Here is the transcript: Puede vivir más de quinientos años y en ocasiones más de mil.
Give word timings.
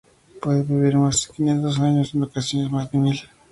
Puede 0.41 0.63
vivir 0.63 0.95
más 0.97 1.27
de 1.27 1.35
quinientos 1.35 1.79
años 1.79 2.15
y 2.15 2.17
en 2.17 2.23
ocasiones 2.23 2.71
más 2.71 2.91
de 2.91 2.97
mil. 2.97 3.21